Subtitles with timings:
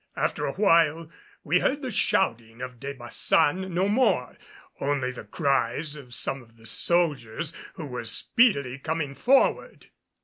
[0.15, 1.11] After a while,
[1.43, 4.35] we heard the shouting of De Baçan no more,
[4.79, 9.91] only the cries of some of the soldiers who were speedily coming forward.